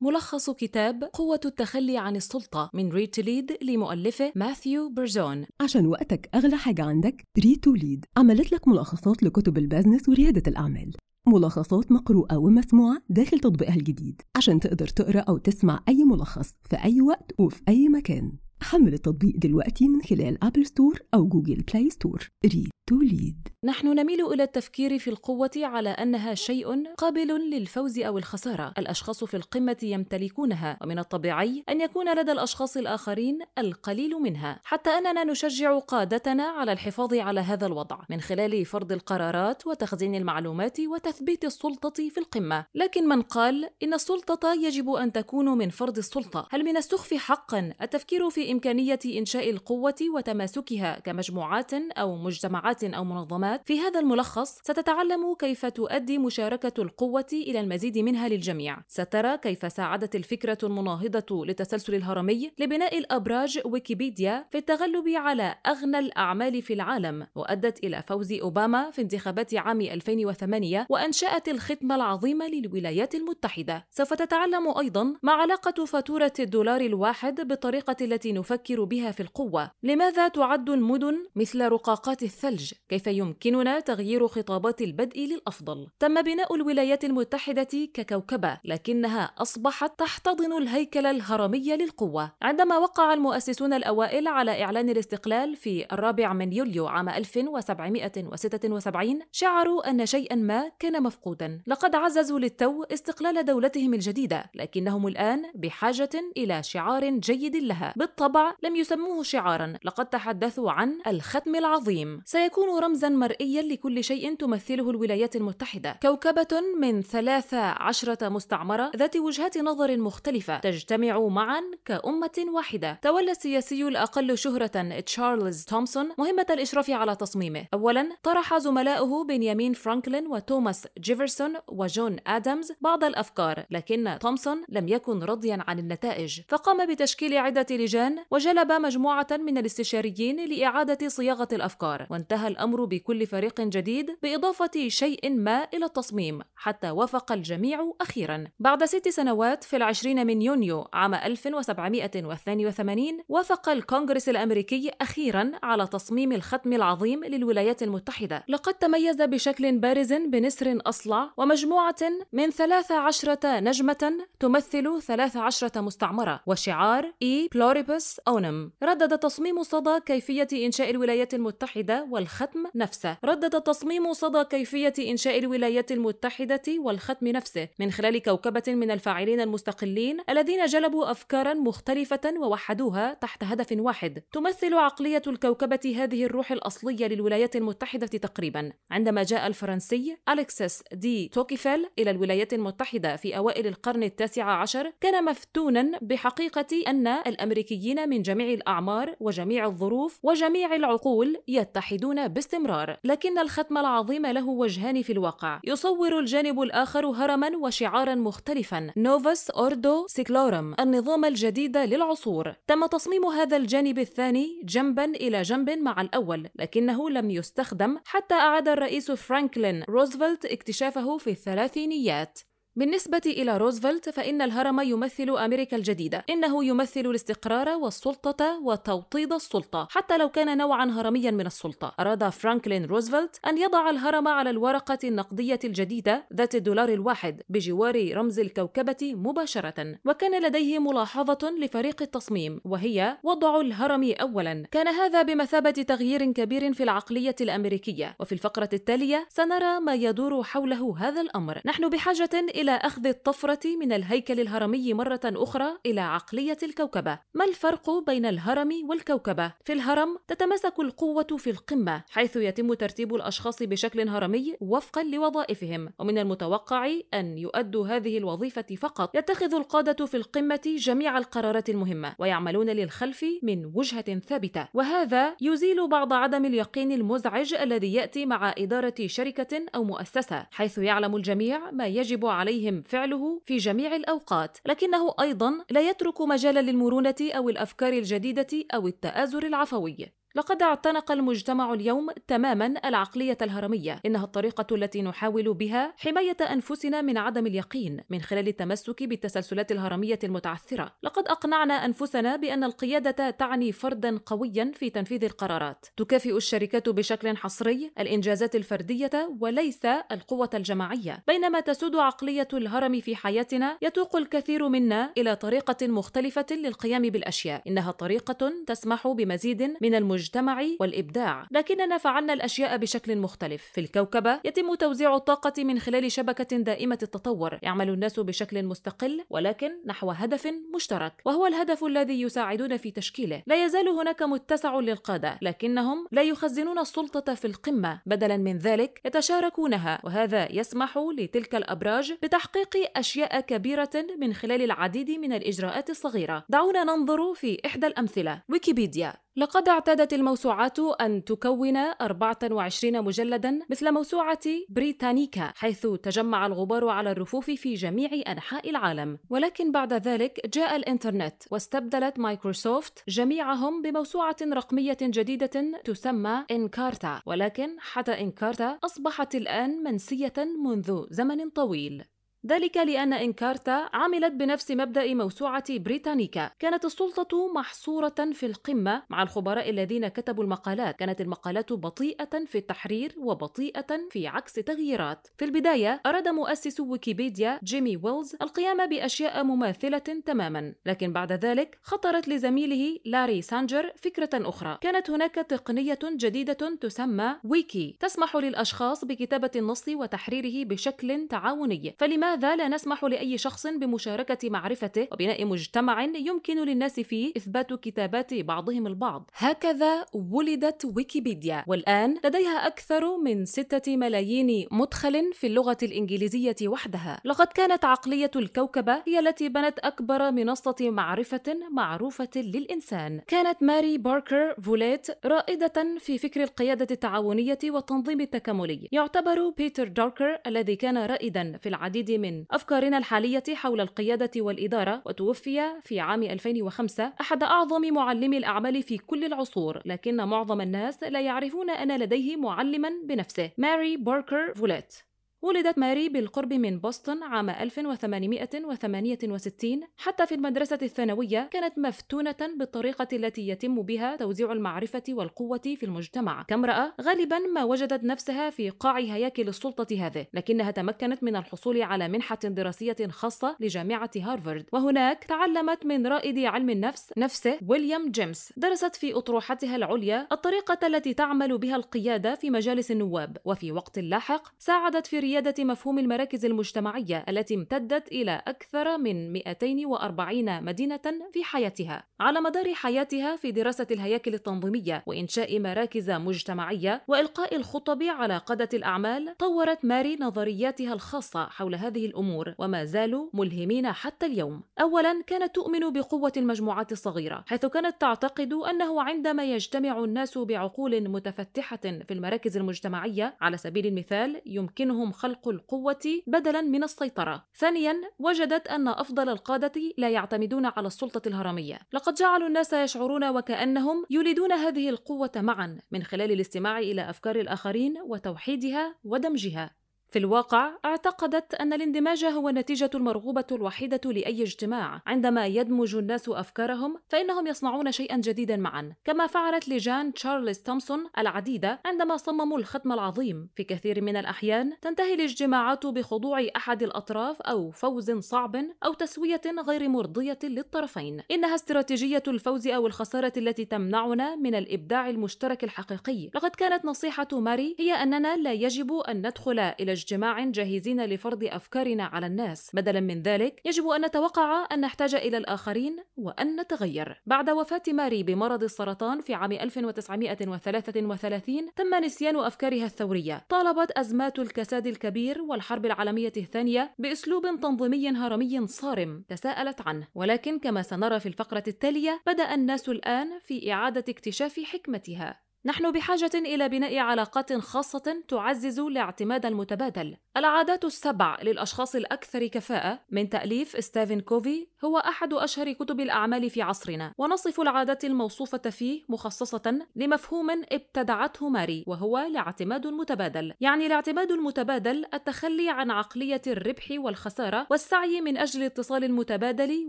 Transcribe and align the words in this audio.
ملخص 0.00 0.50
كتاب 0.50 1.04
قوة 1.04 1.40
التخلي 1.44 1.98
عن 1.98 2.16
السلطة 2.16 2.70
من 2.74 2.88
Read 2.88 3.10
to 3.10 3.22
Lead 3.22 3.52
لمؤلفه 3.62 4.32
ماثيو 4.34 4.88
برزون 4.88 5.46
عشان 5.60 5.86
وقتك 5.86 6.30
أغلى 6.34 6.56
حاجة 6.56 6.84
عندك 6.84 7.22
Read 7.38 7.60
to 7.60 7.74
Lead 7.74 8.04
عملت 8.16 8.52
لك 8.52 8.68
ملخصات 8.68 9.22
لكتب 9.22 9.58
البزنس 9.58 10.08
وريادة 10.08 10.42
الأعمال. 10.46 10.94
ملخصات 11.26 11.92
مقروءة 11.92 12.36
ومسموعة 12.36 13.02
داخل 13.08 13.38
تطبيقها 13.40 13.74
الجديد. 13.74 14.22
عشان 14.36 14.60
تقدر 14.60 14.88
تقرأ 14.88 15.20
أو 15.20 15.38
تسمع 15.38 15.80
أي 15.88 16.04
ملخص 16.04 16.54
في 16.70 16.76
أي 16.84 17.00
وقت 17.00 17.32
وفي 17.38 17.62
أي 17.68 17.88
مكان. 17.88 18.32
حمل 18.62 18.94
التطبيق 18.94 19.34
دلوقتي 19.36 19.88
من 19.88 20.02
خلال 20.02 20.44
Apple 20.44 20.66
Store 20.66 21.00
أو 21.14 21.26
Google 21.26 21.62
Play 21.72 21.90
Store 21.90 22.28
Read 22.46 22.70
to 22.88 23.00
Lead. 23.00 23.48
نحن 23.64 23.86
نميل 23.86 24.32
إلى 24.32 24.42
التفكير 24.42 24.98
في 24.98 25.10
القوة 25.10 25.50
على 25.56 25.88
أنها 25.88 26.34
شيء 26.34 26.94
قابل 26.94 27.50
للفوز 27.50 27.98
أو 27.98 28.18
الخسارة. 28.18 28.74
الأشخاص 28.78 29.24
في 29.24 29.36
القمة 29.36 29.76
يمتلكونها 29.82 30.78
ومن 30.82 30.98
الطبيعي 30.98 31.64
أن 31.68 31.80
يكون 31.80 32.18
لدى 32.18 32.32
الأشخاص 32.32 32.76
الآخرين 32.76 33.38
القليل 33.58 34.10
منها. 34.10 34.60
حتى 34.64 34.90
أننا 34.90 35.24
نشجع 35.24 35.78
قادتنا 35.78 36.42
على 36.42 36.72
الحفاظ 36.72 37.14
على 37.14 37.40
هذا 37.40 37.66
الوضع. 37.66 37.98
من 38.10 38.20
خلال 38.20 38.64
فرض 38.64 38.92
القرارات 38.92 39.66
وتخزين 39.66 40.14
المعلومات 40.14 40.80
وتثبيت 40.80 41.44
السلطة 41.44 42.08
في 42.08 42.18
القمة. 42.18 42.66
لكن 42.74 43.08
من 43.08 43.22
قال 43.22 43.70
إن 43.82 43.94
السلطة 43.94 44.54
يجب 44.54 44.90
أن 44.90 45.12
تكون 45.12 45.58
من 45.58 45.70
فرض 45.70 45.98
السلطة. 45.98 46.48
هل 46.50 46.64
من 46.64 46.76
السخف 46.76 47.14
حقا؟ 47.14 47.72
التفكير 47.82 48.30
في 48.30 48.47
إمكانية 48.52 48.98
إنشاء 49.06 49.50
القوة 49.50 49.94
وتماسكها 50.14 51.00
كمجموعات 51.00 51.74
أو 51.74 52.16
مجتمعات 52.16 52.84
أو 52.84 53.04
منظمات. 53.04 53.66
في 53.66 53.80
هذا 53.80 54.00
الملخص 54.00 54.58
ستتعلم 54.58 55.34
كيف 55.34 55.66
تؤدي 55.66 56.18
مشاركة 56.18 56.82
القوة 56.82 57.26
إلى 57.32 57.60
المزيد 57.60 57.98
منها 57.98 58.28
للجميع. 58.28 58.78
سترى 58.88 59.38
كيف 59.38 59.72
ساعدت 59.72 60.14
الفكرة 60.14 60.58
المناهضة 60.62 61.44
للتسلسل 61.46 61.94
الهرمي 61.94 62.50
لبناء 62.58 62.98
الأبراج 62.98 63.60
ويكيبيديا 63.64 64.46
في 64.50 64.58
التغلب 64.58 65.08
على 65.08 65.54
أغنى 65.66 65.98
الأعمال 65.98 66.62
في 66.62 66.72
العالم. 66.72 67.26
وأدت 67.34 67.84
إلى 67.84 68.02
فوز 68.02 68.32
أوباما 68.32 68.90
في 68.90 69.02
انتخابات 69.02 69.54
عام 69.54 69.80
2008 69.80 70.86
وأنشأت 70.90 71.48
الختم 71.48 71.92
العظيم 71.92 72.42
للولايات 72.42 73.14
المتحدة. 73.14 73.86
سوف 73.90 74.14
تتعلم 74.14 74.78
أيضا 74.78 75.14
ما 75.22 75.32
علاقة 75.32 75.84
فاتورة 75.84 76.32
الدولار 76.38 76.80
الواحد 76.80 77.40
بالطريقة 77.40 77.96
التي 78.00 78.32
نفكر 78.38 78.84
بها 78.84 79.10
في 79.10 79.20
القوة. 79.20 79.70
لماذا 79.82 80.28
تعد 80.28 80.70
المدن 80.70 81.26
مثل 81.36 81.68
رقاقات 81.68 82.22
الثلج؟ 82.22 82.72
كيف 82.88 83.06
يمكننا 83.06 83.80
تغيير 83.80 84.28
خطابات 84.28 84.82
البدء 84.82 85.20
للأفضل؟ 85.20 85.86
تم 85.98 86.22
بناء 86.22 86.54
الولايات 86.54 87.04
المتحدة 87.04 87.88
ككوكبة 87.94 88.60
لكنها 88.64 89.32
أصبحت 89.38 89.98
تحتضن 89.98 90.52
الهيكل 90.52 91.06
الهرمي 91.06 91.76
للقوة. 91.76 92.32
عندما 92.42 92.78
وقع 92.78 93.14
المؤسسون 93.14 93.72
الأوائل 93.72 94.28
على 94.28 94.64
إعلان 94.64 94.88
الاستقلال 94.88 95.56
في 95.56 95.86
الرابع 95.92 96.32
من 96.32 96.52
يوليو 96.52 96.86
عام 96.86 97.08
1776 97.08 99.20
شعروا 99.32 99.90
أن 99.90 100.06
شيئا 100.06 100.36
ما 100.36 100.68
كان 100.78 101.02
مفقودا. 101.02 101.62
لقد 101.66 101.94
عززوا 101.94 102.38
للتو 102.38 102.82
استقلال 102.82 103.44
دولتهم 103.44 103.94
الجديدة 103.94 104.50
لكنهم 104.54 105.06
الآن 105.06 105.42
بحاجة 105.54 106.10
إلى 106.36 106.62
شعار 106.62 107.10
جيد 107.10 107.56
لها. 107.56 107.94
بالطبع 107.96 108.27
لم 108.62 108.76
يسموه 108.76 109.22
شعارا 109.22 109.74
لقد 109.84 110.06
تحدثوا 110.06 110.70
عن 110.70 110.98
الختم 111.06 111.54
العظيم. 111.54 112.22
سيكون 112.24 112.82
رمزا 112.82 113.08
مرئيا 113.08 113.62
لكل 113.62 114.04
شيء 114.04 114.34
تمثله 114.34 114.90
الولايات 114.90 115.36
المتحدة. 115.36 115.98
كوكبة 116.02 116.62
من 116.80 117.02
ثلاث 117.02 117.54
عشرة 117.54 118.28
مستعمرة 118.28 118.90
ذات 118.96 119.16
وجهات 119.16 119.58
نظر 119.58 119.96
مختلفة 119.96 120.58
تجتمع 120.58 121.18
معا 121.20 121.60
كأمة 121.84 122.46
واحدة. 122.54 122.98
تولى 123.02 123.30
السياسي 123.30 123.88
الأقل 123.88 124.38
شهرة 124.38 125.00
تشارلز 125.00 125.64
تومسون 125.64 126.08
مهمة 126.18 126.46
الإشراف 126.50 126.90
على 126.90 127.16
تصميمه. 127.16 127.66
أولا 127.74 128.08
طرح 128.22 128.58
زملاؤه 128.58 129.24
بنيامين 129.24 129.72
فرانكلين 129.72 130.26
وتوماس 130.26 130.88
جيفرسون 130.98 131.54
وجون 131.68 132.16
آدمز 132.26 132.72
بعض 132.80 133.04
الأفكار 133.04 133.64
لكن 133.70 134.18
تومسون 134.20 134.64
لم 134.68 134.88
يكن 134.88 135.22
راضيا 135.22 135.64
عن 135.68 135.78
النتائج. 135.78 136.40
فقام 136.48 136.86
بتشكيل 136.86 137.36
عدة 137.36 137.66
لجان 137.70 138.17
وجلب 138.30 138.72
مجموعة 138.72 139.26
من 139.30 139.58
الاستشاريين 139.58 140.48
لإعادة 140.48 141.08
صياغة 141.08 141.48
الأفكار 141.52 142.06
وانتهى 142.10 142.48
الأمر 142.48 142.84
بكل 142.84 143.26
فريق 143.26 143.60
جديد 143.60 144.18
بإضافة 144.22 144.88
شيء 144.88 145.30
ما 145.30 145.68
إلى 145.74 145.84
التصميم 145.84 146.40
حتى 146.56 146.90
وافق 146.90 147.32
الجميع 147.32 147.92
أخيرا. 148.00 148.44
بعد 148.58 148.84
ست 148.84 149.08
سنوات 149.08 149.64
في 149.64 149.76
العشرين 149.76 150.26
من 150.26 150.42
يونيو 150.42 150.88
عام 150.92 151.14
1782 151.14 153.20
وافق 153.28 153.68
الكونغرس 153.68 154.28
الأمريكي 154.28 154.90
أخيرا 155.00 155.52
على 155.62 155.86
تصميم 155.86 156.32
الختم 156.32 156.72
العظيم 156.72 157.24
للولايات 157.24 157.82
المتحدة. 157.82 158.44
لقد 158.48 158.74
تميز 158.74 159.22
بشكل 159.22 159.78
بارز 159.78 160.12
بنسر 160.12 160.78
أصلع 160.86 161.30
ومجموعة 161.36 161.96
من 162.32 162.50
13 162.50 163.38
نجمة 163.44 164.18
تمثل 164.40 165.02
13 165.02 165.82
مستعمرة 165.82 166.40
وشعار 166.46 167.12
E 167.22 167.48
pluribus 167.54 168.07
unum 168.28 168.72
ردد 168.82 169.18
تصميم 169.18 169.62
صدى 169.62 170.00
كيفية 170.06 170.48
إنشاء 170.66 170.90
الولايات 170.90 171.34
المتحدة 171.34 172.06
والختم 172.10 172.64
نفسه. 172.74 173.16
ردد 173.24 173.60
تصميم 173.60 174.12
صدى 174.12 174.44
كيفية 174.44 174.92
إنشاء 174.98 175.38
الولايات 175.38 175.92
المتحدة 175.92 176.62
والختم 176.78 177.28
نفسه 177.28 177.68
من 177.78 177.90
خلال 177.90 178.22
كوكبة 178.22 178.62
من 178.68 178.90
الفاعلين 178.90 179.40
المستقلين 179.40 180.16
الذين 180.30 180.66
جلبوا 180.66 181.10
أفكارا 181.10 181.54
مختلفة 181.54 182.34
ووحدوها 182.40 183.14
تحت 183.14 183.44
هدف 183.44 183.66
واحد. 183.72 184.22
تمثل 184.32 184.74
عقلية 184.74 185.22
الكوكبة 185.26 185.94
هذه 185.96 186.24
الروح 186.24 186.52
الأصلية 186.52 187.06
للولايات 187.06 187.56
المتحدة 187.56 188.06
تقريبا. 188.06 188.72
عندما 188.90 189.22
جاء 189.22 189.46
الفرنسي 189.46 190.16
أليكسيس 190.28 190.82
دي 190.92 191.28
توكيفيل 191.28 191.86
إلى 191.98 192.10
الولايات 192.10 192.52
المتحدة 192.52 193.16
في 193.16 193.36
أوائل 193.36 193.66
القرن 193.66 194.02
التاسع 194.02 194.44
عشر 194.44 194.92
كان 195.00 195.24
مفتونا 195.24 195.98
بحقيقة 196.02 196.66
أن 196.88 197.06
الأمريكيين 197.06 197.97
من 198.06 198.22
جميع 198.22 198.52
الأعمار 198.54 199.16
وجميع 199.20 199.66
الظروف 199.66 200.20
وجميع 200.22 200.74
العقول 200.74 201.36
يتحدون 201.48 202.28
باستمرار 202.28 202.98
لكن 203.04 203.38
الختم 203.38 203.78
العظيم 203.78 204.26
له 204.26 204.48
وجهان 204.48 205.02
في 205.02 205.12
الواقع. 205.12 205.60
يصور 205.64 206.18
الجانب 206.18 206.60
الآخر 206.60 207.06
هرما 207.06 207.56
وشعارا 207.56 208.14
مختلفا. 208.14 208.90
Novus 208.96 209.50
ordo 209.50 210.06
seclorum 210.06 210.74
النظام 210.80 211.24
الجديد 211.24 211.76
للعصور. 211.76 212.54
تم 212.66 212.86
تصميم 212.86 213.24
هذا 213.24 213.56
الجانب 213.56 213.98
الثاني 213.98 214.62
جنبا 214.64 215.04
إلى 215.04 215.42
جنب 215.42 215.70
مع 215.70 216.00
الأول 216.00 216.48
لكنه 216.56 217.10
لم 217.10 217.30
يستخدم 217.30 217.98
حتى 218.04 218.34
أعاد 218.34 218.68
الرئيس 218.68 219.10
فرانكلين 219.10 219.82
روزفلت 219.88 220.44
اكتشافه 220.44 221.18
في 221.18 221.30
الثلاثينيات. 221.30 222.38
بالنسبة 222.78 223.20
إلى 223.26 223.56
روزفلت 223.56 224.10
فإن 224.10 224.42
الهرم 224.42 224.80
يمثل 224.80 225.30
أمريكا 225.30 225.76
الجديدة. 225.76 226.24
إنه 226.30 226.64
يمثل 226.64 227.00
الاستقرار 227.00 227.68
والسلطة 227.68 228.60
وتوطيد 228.62 229.32
السلطة 229.32 229.88
حتى 229.90 230.18
لو 230.18 230.28
كان 230.28 230.58
نوعا 230.58 230.84
هرميا 230.84 231.30
من 231.30 231.46
السلطة. 231.46 231.94
أراد 232.00 232.28
فرانكلين 232.28 232.84
روزفلت 232.84 233.40
أن 233.46 233.58
يضع 233.58 233.90
الهرم 233.90 234.28
على 234.28 234.50
الورقة 234.50 234.98
النقدية 235.04 235.58
الجديدة 235.64 236.26
ذات 236.34 236.54
الدولار 236.54 236.88
الواحد 236.88 237.42
بجوار 237.48 238.16
رمز 238.16 238.38
الكوكبة 238.38 239.14
مباشرة. 239.14 239.98
وكان 240.06 240.42
لديه 240.42 240.78
ملاحظة 240.78 241.50
لفريق 241.60 242.02
التصميم 242.02 242.60
وهي 242.64 243.18
وضع 243.22 243.60
الهرم 243.60 244.14
أولا. 244.20 244.66
كان 244.70 244.88
هذا 244.88 245.22
بمثابة 245.22 245.70
تغيير 245.70 246.32
كبير 246.32 246.72
في 246.72 246.82
العقلية 246.82 247.36
الأمريكية. 247.40 248.16
وفي 248.20 248.32
الفقرة 248.32 248.70
التالية 248.72 249.26
سنرى 249.28 249.80
ما 249.80 249.94
يدور 249.94 250.42
حوله 250.42 250.94
هذا 250.98 251.20
الأمر. 251.20 251.60
نحن 251.66 251.88
بحاجة 251.88 252.30
إلى 252.34 252.67
إلى 252.68 252.76
أخذ 252.76 253.06
الطفرة 253.06 253.76
من 253.76 253.92
الهيكل 253.92 254.40
الهرمي 254.40 254.94
مرة 254.94 255.20
أخرى 255.24 255.78
إلى 255.86 256.00
عقلية 256.00 256.56
الكوكبة. 256.62 257.18
ما 257.34 257.44
الفرق 257.44 257.90
بين 258.06 258.26
الهرم 258.26 258.70
والكوكبة؟ 258.88 259.52
في 259.64 259.72
الهرم 259.72 260.18
تتماسك 260.28 260.80
القوة 260.80 261.26
في 261.38 261.50
القمة، 261.50 262.04
حيث 262.10 262.36
يتم 262.36 262.74
ترتيب 262.74 263.14
الأشخاص 263.14 263.62
بشكل 263.62 264.08
هرمي 264.08 264.54
وفقا 264.60 265.02
لوظائفهم، 265.02 265.88
ومن 265.98 266.18
المتوقع 266.18 266.90
أن 267.14 267.38
يؤدوا 267.38 267.86
هذه 267.86 268.18
الوظيفة 268.18 268.76
فقط. 268.78 269.16
يتخذ 269.16 269.54
القادة 269.54 270.06
في 270.06 270.16
القمة 270.16 270.76
جميع 270.78 271.18
القرارات 271.18 271.68
المهمة، 271.70 272.14
ويعملون 272.18 272.70
للخلف 272.70 273.24
من 273.42 273.72
وجهة 273.74 274.18
ثابتة، 274.18 274.68
وهذا 274.74 275.36
يزيل 275.40 275.88
بعض 275.88 276.12
عدم 276.12 276.44
اليقين 276.44 276.92
المزعج 276.92 277.54
الذي 277.54 277.94
يأتي 277.94 278.26
مع 278.26 278.54
إدارة 278.58 278.94
شركة 279.06 279.62
أو 279.74 279.84
مؤسسة، 279.84 280.46
حيث 280.50 280.78
يعلم 280.78 281.16
الجميع 281.16 281.70
ما 281.70 281.86
يجب 281.86 282.26
عليه 282.26 282.47
عليهم 282.48 282.82
فعله 282.82 283.40
في 283.44 283.56
جميع 283.56 283.96
الأوقات 283.96 284.58
لكنه 284.66 285.14
أيضا 285.20 285.64
لا 285.70 285.80
يترك 285.80 286.20
مجالا 286.20 286.60
للمرونة 286.60 287.14
أو 287.20 287.48
الأفكار 287.48 287.92
الجديدة 287.92 288.64
أو 288.74 288.86
التآزر 288.86 289.46
العفوي. 289.46 290.17
لقد 290.34 290.62
اعتنق 290.62 291.12
المجتمع 291.12 291.72
اليوم 291.72 292.10
تماما 292.26 292.74
العقلية 292.84 293.38
الهرمية. 293.42 294.00
إنها 294.06 294.24
الطريقة 294.24 294.74
التي 294.74 295.02
نحاول 295.02 295.54
بها 295.54 295.94
حماية 295.98 296.36
أنفسنا 296.52 297.02
من 297.02 297.18
عدم 297.18 297.46
اليقين 297.46 298.00
من 298.10 298.20
خلال 298.20 298.48
التمسك 298.48 299.02
بالتسلسلات 299.02 299.72
الهرمية 299.72 300.18
المتعثرة. 300.24 300.92
لقد 301.02 301.28
أقنعنا 301.28 301.74
أنفسنا 301.74 302.36
بأن 302.36 302.64
القيادة 302.64 303.30
تعني 303.30 303.72
فردا 303.72 304.18
قويا 304.26 304.72
في 304.74 304.90
تنفيذ 304.90 305.24
القرارات. 305.24 305.86
تكافئ 305.96 306.36
الشركات 306.36 306.88
بشكل 306.88 307.36
حصري 307.36 307.92
الإنجازات 307.98 308.56
الفردية 308.56 309.36
وليس 309.40 309.84
القوة 310.12 310.50
الجماعية. 310.54 311.24
بينما 311.26 311.60
تسود 311.60 311.96
عقلية 311.96 312.48
الهرم 312.52 313.00
في 313.00 313.16
حياتنا 313.16 313.78
يتوق 313.82 314.16
الكثير 314.16 314.68
منا 314.68 315.12
إلى 315.18 315.36
طريقة 315.36 315.86
مختلفة 315.86 316.46
للقيام 316.50 317.02
بالأشياء. 317.02 317.62
إنها 317.66 317.90
طريقة 317.90 318.52
تسمح 318.66 319.08
بمزيد 319.08 319.62
من 319.80 319.94
المجتمع 319.94 320.17
المجتمع 320.18 320.64
والإبداع. 320.80 321.46
لكننا 321.50 321.98
فعلنا 321.98 322.32
الأشياء 322.32 322.76
بشكل 322.76 323.18
مختلف. 323.18 323.62
في 323.72 323.80
الكوكبة 323.80 324.40
يتم 324.44 324.74
توزيع 324.74 325.16
الطاقة 325.16 325.64
من 325.64 325.78
خلال 325.78 326.12
شبكة 326.12 326.56
دائمة 326.56 326.98
التطور. 327.02 327.58
يعمل 327.62 327.88
الناس 327.90 328.20
بشكل 328.20 328.64
مستقل 328.64 329.24
ولكن 329.30 329.70
نحو 329.86 330.10
هدف 330.10 330.48
مشترك. 330.74 331.22
وهو 331.24 331.46
الهدف 331.46 331.84
الذي 331.84 332.20
يساعدون 332.20 332.76
في 332.76 332.90
تشكيله. 332.90 333.42
لا 333.46 333.64
يزال 333.64 333.88
هناك 333.88 334.22
متسع 334.22 334.78
للقادة 334.78 335.38
لكنهم 335.42 336.06
لا 336.12 336.22
يخزنون 336.22 336.78
السلطة 336.78 337.34
في 337.34 337.44
القمة. 337.44 338.00
بدلا 338.06 338.36
من 338.36 338.58
ذلك 338.58 339.00
يتشاركونها 339.04 340.00
وهذا 340.04 340.52
يسمح 340.52 340.98
لتلك 341.18 341.54
الأبراج 341.54 342.12
بتحقيق 342.22 342.76
أشياء 342.96 343.40
كبيرة 343.40 344.06
من 344.18 344.34
خلال 344.34 344.62
العديد 344.62 345.10
من 345.10 345.32
الإجراءات 345.32 345.90
الصغيرة. 345.90 346.44
دعونا 346.48 346.84
ننظر 346.84 347.34
في 347.34 347.58
إحدى 347.66 347.86
الأمثلة. 347.86 348.42
ويكيبيديا. 348.48 349.14
لقد 349.36 349.68
اعتادت 349.68 350.07
الموسوعات 350.12 350.78
أن 350.78 351.24
تكون 351.24 351.76
24 351.76 353.04
مجلدا 353.04 353.60
مثل 353.70 353.92
موسوعة 353.92 354.40
بريتانيكا 354.68 355.52
حيث 355.56 355.86
تجمع 355.86 356.46
الغبار 356.46 356.88
على 356.88 357.10
الرفوف 357.10 357.50
في 357.50 357.74
جميع 357.74 358.10
أنحاء 358.28 358.70
العالم. 358.70 359.18
ولكن 359.30 359.72
بعد 359.72 359.92
ذلك 359.92 360.40
جاء 360.54 360.76
الإنترنت 360.76 361.42
واستبدلت 361.50 362.18
مايكروسوفت 362.18 363.04
جميعهم 363.08 363.82
بموسوعة 363.82 364.36
رقمية 364.42 364.98
جديدة 365.02 365.80
تسمى 365.84 366.44
إنكارتا. 366.50 367.22
ولكن 367.26 367.76
حتى 367.78 368.20
إنكارتا 368.20 368.78
أصبحت 368.84 369.34
الآن 369.34 369.82
منسية 369.82 370.32
منذ 370.64 371.06
زمن 371.10 371.50
طويل. 371.50 372.04
ذلك 372.46 372.76
لأن 372.76 373.12
إنكارتا 373.12 373.88
عملت 373.92 374.32
بنفس 374.32 374.70
مبدأ 374.70 375.14
موسوعة 375.14 375.78
بريتانيكا. 375.78 376.50
كانت 376.58 376.84
السلطة 376.84 377.52
محصورة 377.54 378.30
في 378.32 378.46
القمة 378.46 379.02
مع 379.10 379.22
الخبراء 379.22 379.70
الذين 379.70 380.08
كتبوا 380.08 380.44
المقالات. 380.44 380.96
كانت 380.96 381.20
المقالات 381.20 381.72
بطيئة 381.72 382.44
في 382.46 382.58
التحرير 382.58 383.14
وبطيئة 383.18 384.08
في 384.10 384.26
عكس 384.26 384.52
تغييرات. 384.52 385.28
في 385.38 385.44
البداية 385.44 386.00
أراد 386.06 386.28
مؤسس 386.28 386.80
ويكيبيديا 386.80 387.60
جيمي 387.64 387.96
ويلز 387.96 388.36
القيام 388.42 388.86
بأشياء 388.86 389.44
مماثلة 389.44 389.98
تماما 389.98 390.74
لكن 390.86 391.12
بعد 391.12 391.32
ذلك 391.32 391.78
خطرت 391.82 392.28
لزميله 392.28 392.98
لاري 393.04 393.42
سانجر 393.42 393.92
فكرة 393.96 394.30
أخرى. 394.34 394.78
كانت 394.80 395.10
هناك 395.10 395.34
تقنية 395.34 395.98
جديدة 396.04 396.76
تسمى 396.80 397.36
ويكي. 397.44 397.96
تسمح 398.00 398.36
للأشخاص 398.36 399.04
بكتابة 399.04 399.50
النص 399.56 399.88
وتحريره 399.88 400.68
بشكل 400.68 401.28
تعاوني. 401.28 401.94
فلماذا 401.98 402.28
لماذا 402.38 402.56
لا 402.56 402.68
نسمح 402.68 403.04
لأي 403.04 403.38
شخص 403.38 403.66
بمشاركة 403.66 404.50
معرفته 404.50 405.08
وبناء 405.12 405.44
مجتمع 405.44 406.02
يمكن 406.02 406.64
للناس 406.64 407.00
فيه 407.00 407.32
إثبات 407.36 407.72
كتابات 407.72 408.34
بعضهم 408.34 408.86
البعض؟ 408.86 409.30
هكذا 409.34 410.04
ولدت 410.12 410.84
ويكيبيديا 410.96 411.64
والآن 411.66 412.16
لديها 412.24 412.66
أكثر 412.66 413.16
من 413.16 413.44
ستة 413.44 413.96
ملايين 413.96 414.66
مدخل 414.70 415.32
في 415.34 415.46
اللغة 415.46 415.76
الإنجليزية 415.82 416.56
وحدها. 416.66 417.20
لقد 417.24 417.46
كانت 417.46 417.84
عقلية 417.84 418.30
الكوكبة 418.36 419.02
هي 419.06 419.18
التي 419.18 419.48
بنت 419.48 419.78
أكبر 419.78 420.30
منصة 420.30 420.76
معرفة 420.80 421.56
معروفة 421.72 422.30
للإنسان. 422.36 423.20
كانت 423.26 423.62
ماري 423.62 423.98
باركر 423.98 424.54
فوليت 424.62 425.06
رائدة 425.24 425.98
في 425.98 426.18
فكر 426.18 426.42
القيادة 426.42 426.86
التعاونية 426.90 427.58
والتنظيم 427.64 428.20
التكاملي. 428.20 428.88
يعتبر 428.92 429.48
بيتر 429.48 429.88
دراكر 429.88 430.38
الذي 430.46 430.76
كان 430.76 430.98
رائدا 430.98 431.56
في 431.56 431.68
العديد 431.68 432.10
من 432.20 432.44
أفكارنا 432.50 432.98
الحالية 432.98 433.42
حول 433.54 433.80
القيادة 433.80 434.30
والإدارة 434.36 435.02
وتوفي 435.06 435.60
في 435.82 436.00
عام 436.00 436.22
2005 436.22 437.12
أحد 437.20 437.42
أعظم 437.42 437.94
معلمي 437.94 438.38
الأعمال 438.38 438.82
في 438.82 438.98
كل 438.98 439.24
العصور. 439.24 439.82
لكن 439.84 440.16
معظم 440.16 440.60
الناس 440.60 441.02
لا 441.02 441.20
يعرفون 441.20 441.70
أن 441.70 441.98
لديه 441.98 442.36
معلما 442.36 442.90
بنفسه 443.04 443.50
ماري 443.58 443.96
باركر 443.96 444.54
فوليت. 444.54 445.07
ولدت 445.42 445.78
ماري 445.78 446.08
بالقرب 446.08 446.52
من 446.52 446.78
بوسطن 446.78 447.22
عام 447.22 447.50
1868 447.50 449.80
حتى 449.96 450.26
في 450.26 450.34
المدرسة 450.34 450.78
الثانوية 450.82 451.48
كانت 451.52 451.78
مفتونة 451.78 452.36
بالطريقة 452.56 453.08
التي 453.12 453.48
يتم 453.48 453.82
بها 453.82 454.16
توزيع 454.16 454.52
المعرفة 454.52 455.02
والقوة 455.08 455.58
في 455.58 455.82
المجتمع. 455.82 456.42
كامرأة 456.42 456.92
غالبا 457.00 457.38
ما 457.38 457.64
وجدت 457.64 458.04
نفسها 458.04 458.50
في 458.50 458.70
قاع 458.70 458.98
هياكل 458.98 459.48
السلطة 459.48 460.06
هذه 460.06 460.26
لكنها 460.34 460.70
تمكنت 460.70 461.22
من 461.22 461.36
الحصول 461.36 461.82
على 461.82 462.08
منحة 462.08 462.38
دراسية 462.44 462.96
خاصة 463.08 463.56
لجامعة 463.60 464.10
هارفارد. 464.16 464.66
وهناك 464.72 465.24
تعلمت 465.24 465.86
من 465.86 466.06
رائد 466.06 466.38
علم 466.38 466.70
النفس 466.70 467.12
نفسه 467.16 467.58
ويليام 467.68 468.10
جيمس. 468.10 468.52
درست 468.56 468.96
في 468.96 469.14
أطروحتها 469.14 469.76
العليا 469.76 470.26
الطريقة 470.32 470.86
التي 470.86 471.14
تعمل 471.14 471.58
بها 471.58 471.76
القيادة 471.76 472.34
في 472.34 472.50
مجالس 472.50 472.90
النواب 472.90 473.36
وفي 473.44 473.72
وقت 473.72 473.98
لاحق 473.98 474.48
ساعدت 474.58 475.06
في 475.06 475.27
ريادة 475.28 475.64
مفهوم 475.64 475.98
المراكز 475.98 476.44
المجتمعية 476.44 477.24
التي 477.28 477.54
امتدت 477.54 478.08
إلى 478.12 478.42
أكثر 478.46 478.98
من 478.98 479.32
240 479.32 480.64
مدينة 480.64 481.00
في 481.32 481.44
حياتها. 481.44 482.04
على 482.20 482.40
مدار 482.40 482.74
حياتها 482.74 483.36
في 483.36 483.52
دراسة 483.52 483.86
الهياكل 483.90 484.34
التنظيمية 484.34 485.02
وإنشاء 485.06 485.60
مراكز 485.60 486.10
مجتمعية 486.10 487.02
وإلقاء 487.08 487.56
الخطب 487.56 488.02
على 488.02 488.38
قادة 488.38 488.68
الأعمال، 488.74 489.34
طورت 489.38 489.84
ماري 489.84 490.16
نظرياتها 490.20 490.92
الخاصة 490.92 491.46
حول 491.46 491.74
هذه 491.74 492.06
الأمور 492.06 492.54
وما 492.58 492.84
زالوا 492.84 493.30
ملهمين 493.34 493.92
حتى 493.92 494.26
اليوم. 494.26 494.62
أولاً 494.80 495.22
كانت 495.26 495.54
تؤمن 495.54 495.92
بقوة 495.92 496.32
المجموعات 496.36 496.92
الصغيرة، 496.92 497.44
حيث 497.46 497.66
كانت 497.66 498.00
تعتقد 498.00 498.52
أنه 498.52 499.02
عندما 499.02 499.44
يجتمع 499.44 500.04
الناس 500.04 500.38
بعقول 500.38 501.08
متفتحة 501.08 501.80
في 501.82 502.14
المراكز 502.14 502.56
المجتمعية 502.56 503.36
على 503.40 503.56
سبيل 503.56 503.86
المثال 503.86 504.42
يمكنهم 504.46 505.12
خلق 505.18 505.48
القوة 505.48 506.22
بدلا 506.26 506.60
من 506.60 506.84
السيطرة. 506.84 507.44
ثانيا 507.58 507.94
وجدت 508.18 508.66
أن 508.68 508.88
أفضل 508.88 509.28
القادة 509.28 509.72
لا 509.98 510.08
يعتمدون 510.10 510.66
على 510.66 510.86
السلطة 510.86 511.28
الهرمية. 511.28 511.78
لقد 511.92 512.14
جعلوا 512.14 512.48
الناس 512.48 512.72
يشعرون 512.72 513.28
وكأنهم 513.28 514.06
يولدون 514.10 514.52
هذه 514.52 514.88
القوة 514.88 515.32
معا 515.36 515.78
من 515.90 516.02
خلال 516.02 516.32
الاستماع 516.32 516.78
إلى 516.78 517.10
أفكار 517.10 517.36
الآخرين 517.36 517.94
وتوحيدها 518.06 518.94
ودمجها. 519.04 519.77
في 520.10 520.18
الواقع 520.18 520.70
اعتقدت 520.84 521.54
أن 521.54 521.72
الاندماج 521.72 522.24
هو 522.24 522.48
النتيجة 522.48 522.90
المرغوبة 522.94 523.44
الوحيدة 523.52 524.12
لأي 524.12 524.42
اجتماع، 524.42 525.02
عندما 525.06 525.46
يدمج 525.46 525.96
الناس 525.96 526.28
أفكارهم 526.28 526.96
فإنهم 527.08 527.46
يصنعون 527.46 527.92
شيئا 527.92 528.16
جديدا 528.16 528.56
معا، 528.56 528.92
كما 529.04 529.26
فعلت 529.26 529.68
لجان 529.68 530.12
تشارلز 530.12 530.58
تومسون 530.58 531.06
العديدة 531.18 531.80
عندما 531.84 532.16
صمموا 532.16 532.58
الختم 532.58 532.92
العظيم، 532.92 533.48
في 533.56 533.64
كثير 533.64 534.00
من 534.00 534.16
الأحيان 534.16 534.72
تنتهي 534.82 535.14
الاجتماعات 535.14 535.86
بخضوع 535.86 536.46
أحد 536.56 536.82
الأطراف 536.82 537.42
أو 537.42 537.70
فوز 537.70 538.10
صعب 538.10 538.56
أو 538.84 538.92
تسوية 538.92 539.42
غير 539.66 539.88
مرضية 539.88 540.38
للطرفين، 540.44 541.22
إنها 541.30 541.54
استراتيجية 541.54 542.22
الفوز 542.28 542.68
أو 542.68 542.86
الخسارة 542.86 543.32
التي 543.36 543.64
تمنعنا 543.64 544.36
من 544.36 544.54
الإبداع 544.54 545.10
المشترك 545.10 545.64
الحقيقي، 545.64 546.30
لقد 546.34 546.50
كانت 546.50 546.84
نصيحة 546.84 547.28
ماري 547.32 547.76
هي 547.78 547.92
أننا 547.92 548.36
لا 548.36 548.52
يجب 548.52 548.92
أن 548.92 549.26
ندخل 549.26 549.58
إلى 549.58 549.97
اجتماع 549.98 550.44
جاهزين 550.44 551.04
لفرض 551.04 551.44
أفكارنا 551.44 552.04
على 552.04 552.26
الناس. 552.26 552.70
بدلا 552.74 553.00
من 553.00 553.22
ذلك 553.22 553.60
يجب 553.64 553.88
أن 553.88 554.04
نتوقع 554.04 554.66
أن 554.72 554.80
نحتاج 554.80 555.14
إلى 555.14 555.36
الآخرين 555.36 555.96
وأن 556.16 556.60
نتغير. 556.60 557.22
بعد 557.26 557.50
وفاة 557.50 557.82
ماري 557.88 558.22
بمرض 558.22 558.62
السرطان 558.62 559.20
في 559.20 559.34
عام 559.34 559.52
1933 559.52 561.70
تم 561.76 562.04
نسيان 562.04 562.36
أفكارها 562.36 562.84
الثورية. 562.84 563.46
طالبت 563.48 563.90
أزمات 563.90 564.38
الكساد 564.38 564.86
الكبير 564.86 565.42
والحرب 565.42 565.86
العالمية 565.86 566.32
الثانية 566.36 566.94
بأسلوب 566.98 567.60
تنظيمي 567.62 568.08
هرمي 568.08 568.66
صارم 568.66 569.24
تساءلت 569.28 569.80
عنه. 569.80 570.08
ولكن 570.14 570.58
كما 570.58 570.82
سنرى 570.82 571.20
في 571.20 571.26
الفقرة 571.26 571.64
التالية 571.68 572.20
بدأ 572.26 572.54
الناس 572.54 572.88
الآن 572.88 573.38
في 573.40 573.72
إعادة 573.72 574.04
اكتشاف 574.08 574.60
حكمتها. 574.60 575.47
نحن 575.64 575.92
بحاجة 575.92 576.30
إلى 576.34 576.68
بناء 576.68 576.98
علاقات 576.98 577.52
خاصة 577.52 578.24
تعزز 578.28 578.80
الاعتماد 578.80 579.46
المتبادل. 579.46 580.16
العادات 580.36 580.84
السبع 580.84 581.38
للأشخاص 581.42 581.94
الأكثر 581.94 582.46
كفاءة 582.46 583.00
من 583.10 583.28
تأليف 583.28 583.84
ستيفن 583.84 584.20
كوفي 584.20 584.68
هو 584.84 584.98
أحد 584.98 585.34
أشهر 585.34 585.72
كتب 585.72 586.00
الأعمال 586.00 586.50
في 586.50 586.62
عصرنا، 586.62 587.12
ونصف 587.18 587.60
العادات 587.60 588.04
الموصوفة 588.04 588.58
فيه 588.70 589.04
مخصصة 589.08 589.78
لمفهوم 589.96 590.50
ابتدعته 590.50 591.48
ماري 591.48 591.84
وهو 591.86 592.18
الاعتماد 592.18 592.86
المتبادل. 592.86 593.54
يعني 593.60 593.86
الاعتماد 593.86 594.32
المتبادل 594.32 595.04
التخلي 595.14 595.70
عن 595.70 595.90
عقلية 595.90 596.42
الربح 596.46 596.86
والخسارة 596.90 597.66
والسعي 597.70 598.20
من 598.20 598.36
أجل 598.36 598.60
الاتصال 598.60 599.04
المتبادل 599.04 599.88